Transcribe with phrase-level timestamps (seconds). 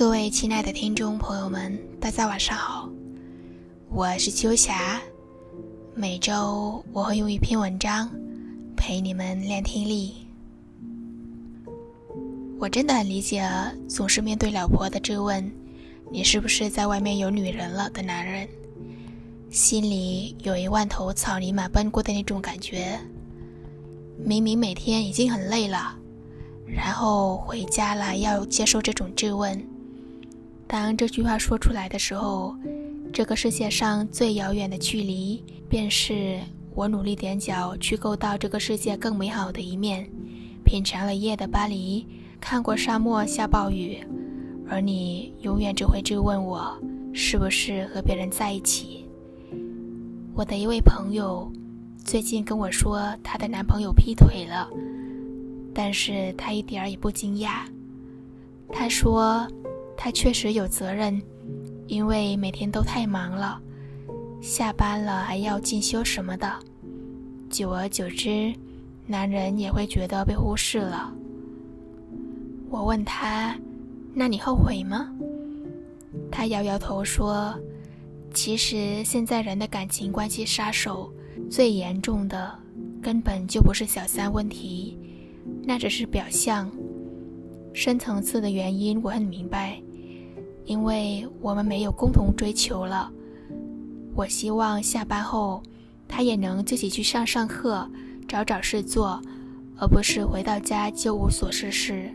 [0.00, 2.88] 各位亲爱的听众朋友们，大家晚上好，
[3.90, 4.98] 我是秋霞。
[5.94, 8.10] 每周我会用一篇文章
[8.74, 10.26] 陪你们练听力。
[12.58, 13.46] 我真的很理解
[13.90, 15.52] 总是面对老婆的质问
[16.10, 18.48] “你是不是在外面有女人了”的男人，
[19.50, 22.98] 心里有一万头草泥马奔过的那种感觉。
[24.16, 25.94] 明明每天已经很累了，
[26.66, 29.62] 然后回家了要接受这种质问。
[30.70, 32.54] 当这句话说出来的时候，
[33.12, 36.38] 这个世界上最遥远的距离，便是
[36.76, 40.08] 我努力踮脚去够到这个世界更美好的一面，
[40.64, 42.06] 品尝了夜的巴黎，
[42.40, 43.98] 看过沙漠下暴雨，
[44.68, 46.80] 而你永远只会质问我
[47.12, 49.04] 是不是和别人在一起。
[50.34, 51.50] 我的一位朋友
[52.04, 54.70] 最近跟我说，她的男朋友劈腿了，
[55.74, 57.62] 但是她一点儿也不惊讶。
[58.72, 59.44] 她说。
[60.02, 61.20] 他确实有责任，
[61.86, 63.60] 因为每天都太忙了，
[64.40, 66.50] 下班了还要进修什么的，
[67.50, 68.50] 久而久之，
[69.06, 71.12] 男人也会觉得被忽视了。
[72.70, 73.54] 我问他
[74.14, 75.12] ：“那你后悔吗？”
[76.32, 77.54] 他摇摇头说
[78.32, 81.12] ：“其实现在人的感情关系杀手
[81.50, 82.58] 最严重的，
[83.02, 84.96] 根本就不是小三问题，
[85.62, 86.70] 那只是表象，
[87.74, 89.78] 深层次的原因我很明白。”
[90.70, 93.10] 因为我们没有共同追求了，
[94.14, 95.60] 我希望下班后，
[96.06, 97.84] 他也能自己去上上课，
[98.28, 99.20] 找找事做，
[99.80, 102.08] 而不是回到家就无所事事。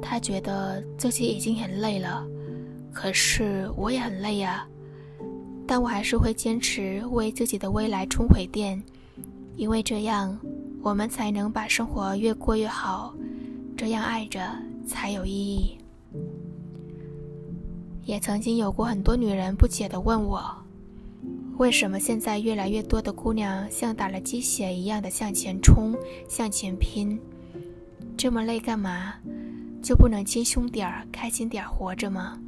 [0.00, 2.24] 他觉得自己已经很累了，
[2.92, 4.64] 可是我也很累呀。
[5.66, 8.80] 但我还是会坚持为自己的未来充回电，
[9.56, 10.38] 因为这样
[10.80, 13.12] 我们才能把生活越过越好，
[13.76, 14.48] 这样爱着
[14.86, 15.76] 才有意义。
[18.04, 20.54] 也曾经有过很多女人不解地问我
[21.56, 25.96] ：“为什么现在越来越多的姑娘像打了鸡血一样的向前冲、
[26.28, 27.18] 向前拼？
[28.16, 29.14] 这么累干嘛？
[29.82, 32.38] 就不能轻松点儿、开心点儿活着吗？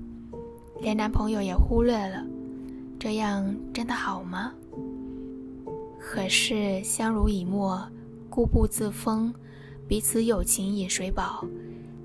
[0.81, 2.23] 连男朋友也忽略了，
[2.99, 4.53] 这样真的好吗？”
[5.99, 7.83] 可是相濡以沫、
[8.31, 9.35] 固步自封、
[9.89, 11.45] 彼此友情饮水饱，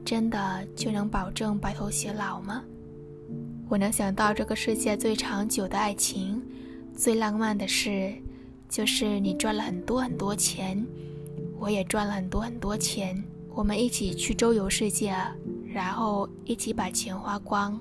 [0.03, 2.63] 真的就能保证白头偕老吗？
[3.71, 6.43] 我能想到这个世界最长久的爱情，
[6.93, 8.13] 最浪漫的事，
[8.67, 10.85] 就是你赚了很多很多钱，
[11.57, 13.23] 我也赚了很多很多钱，
[13.55, 15.15] 我们一起去周游世界，
[15.73, 17.79] 然后一起把钱花光，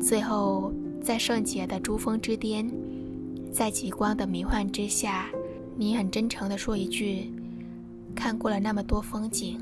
[0.00, 2.68] 最后在圣洁的珠峰之巅，
[3.52, 5.28] 在极光的迷幻之下，
[5.76, 7.32] 你很真诚地说一句
[8.16, 9.60] ：“看过了那么多风景，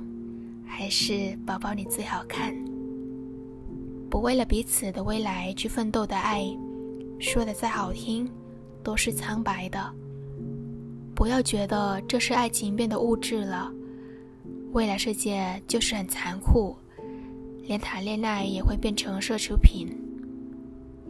[0.65, 2.56] 还是宝宝你最好看。”
[4.12, 6.44] 不为了彼此的未来去奋斗的爱，
[7.18, 8.30] 说的再好听，
[8.82, 9.90] 都是苍白的。
[11.14, 13.72] 不要觉得这是爱情变得物质了，
[14.72, 16.76] 未来世界就是很残酷，
[17.62, 19.88] 连谈恋爱也会变成奢侈品。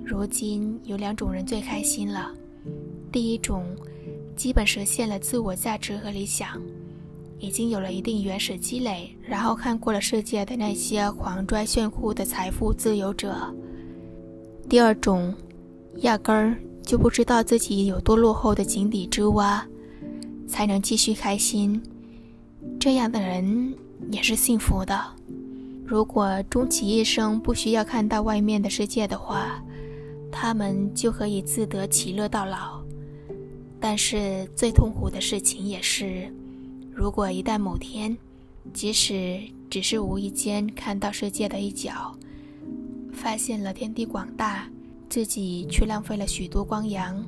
[0.05, 2.33] 如今有两种人最开心了，
[3.11, 3.67] 第一种，
[4.37, 6.63] 基本实现了自我价值和理想。
[7.43, 13.35] 已经有了一定原始积累，然后看过了世界的那些狂拽炫酷的财富自由者。
[14.69, 15.35] 第二种，
[15.97, 19.67] 压根儿就不知道自己有多落后的井底之蛙，
[20.47, 21.83] 才能继续开心。
[22.79, 23.75] 这样的人
[24.13, 24.97] 也是幸福的。
[25.85, 29.61] 如果终其一生不需要看到外面的世界的话，
[30.31, 32.81] 他们就可以自得其乐到老。
[33.81, 36.33] 但是最痛苦的事情也是。
[36.95, 38.17] 如果一旦某天，
[38.73, 42.13] 即使只是无意间看到世界的一角，
[43.13, 44.69] 发现了天地广大，
[45.09, 47.25] 自己却浪费了许多光阳，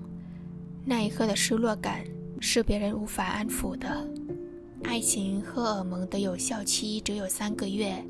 [0.85, 2.05] 那一刻的失落感
[2.41, 4.07] 是别人无法安抚的。
[4.85, 8.05] 爱情荷尔蒙的有效期只有三个月，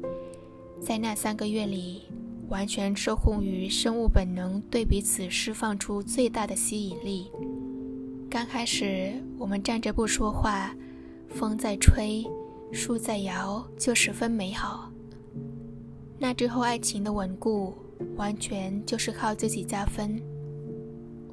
[0.81, 2.03] 在那三个月里，
[2.49, 7.31] 完全受控于生物本能对彼此释放出最大的吸引力。
[8.29, 10.75] 刚开始，我们站着不说话。
[11.35, 12.25] 风在吹，
[12.73, 14.91] 树在摇，就十分美好。
[16.19, 17.75] 那之后，爱情的稳固
[18.17, 20.19] 完全就是靠自己加分。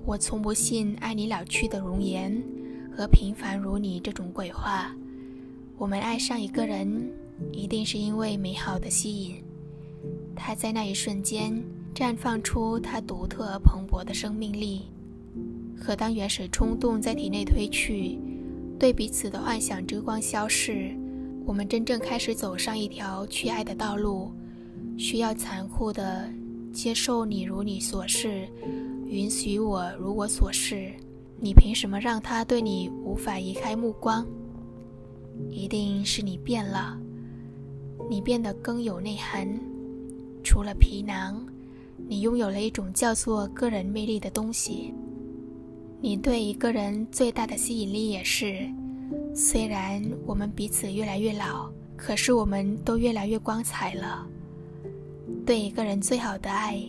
[0.03, 2.41] 我从不信爱你老去的容颜
[2.91, 4.93] 和平凡如你这种鬼话。
[5.77, 7.09] 我们爱上一个人，
[7.51, 9.43] 一定是因为美好的吸引，
[10.35, 11.63] 他在那一瞬间
[11.93, 14.87] 绽放出他独特而蓬勃的生命力。
[15.79, 18.19] 可当原始冲动在体内褪去，
[18.81, 20.89] 对彼此的幻想之光消逝，
[21.45, 24.31] 我们真正开始走上一条去爱的道路。
[24.97, 26.27] 需要残酷的
[26.73, 28.49] 接受你如你所示，
[29.05, 30.91] 允许我如我所示。
[31.39, 34.25] 你凭什么让他对你无法移开目光？
[35.51, 36.99] 一定是你变了，
[38.09, 39.47] 你变得更有内涵。
[40.43, 41.45] 除了皮囊，
[42.07, 44.91] 你拥有了一种叫做个人魅力的东西。
[46.03, 48.67] 你对一个人最大的吸引力也是，
[49.35, 54.27] 虽然我们彼此越来越老，可是我们都越来越光彩了。
[55.45, 56.83] 对一个人最好的爱，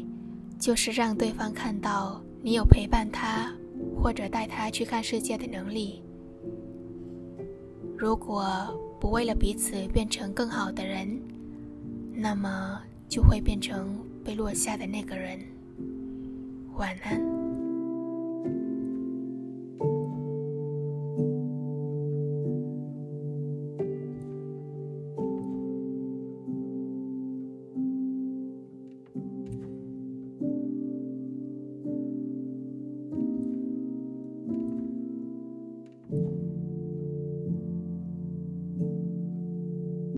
[0.59, 3.53] 就是让对方看到你有陪伴他，
[4.01, 6.03] 或者带他去看世界的能力。
[7.99, 8.43] 如果
[8.99, 11.21] 不为了彼此变成更好的人，
[12.15, 12.81] 那么
[13.11, 15.39] 就会变成被落下的那个人。
[16.77, 17.32] 晚安。